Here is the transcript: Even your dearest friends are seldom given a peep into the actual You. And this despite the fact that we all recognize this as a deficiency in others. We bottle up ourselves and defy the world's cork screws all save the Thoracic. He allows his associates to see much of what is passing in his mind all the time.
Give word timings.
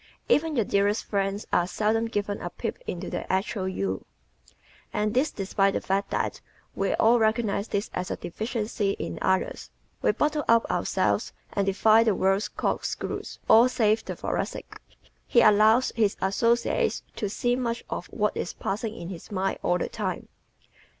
Even 0.29 0.55
your 0.55 0.65
dearest 0.65 1.05
friends 1.05 1.45
are 1.53 1.67
seldom 1.67 2.07
given 2.07 2.41
a 2.41 2.49
peep 2.49 2.79
into 2.87 3.07
the 3.11 3.31
actual 3.31 3.67
You. 3.69 4.03
And 4.91 5.13
this 5.13 5.29
despite 5.29 5.75
the 5.75 5.79
fact 5.79 6.09
that 6.09 6.41
we 6.73 6.95
all 6.95 7.19
recognize 7.19 7.67
this 7.67 7.91
as 7.93 8.09
a 8.09 8.15
deficiency 8.15 8.93
in 8.97 9.19
others. 9.21 9.69
We 10.01 10.11
bottle 10.11 10.43
up 10.47 10.65
ourselves 10.71 11.33
and 11.53 11.67
defy 11.67 12.03
the 12.03 12.15
world's 12.15 12.47
cork 12.47 12.83
screws 12.83 13.37
all 13.47 13.69
save 13.69 14.03
the 14.03 14.15
Thoracic. 14.15 14.81
He 15.27 15.41
allows 15.41 15.91
his 15.95 16.17
associates 16.19 17.03
to 17.17 17.29
see 17.29 17.55
much 17.55 17.83
of 17.87 18.07
what 18.07 18.35
is 18.35 18.53
passing 18.53 18.95
in 18.95 19.09
his 19.09 19.29
mind 19.31 19.59
all 19.61 19.77
the 19.77 19.87
time. 19.87 20.29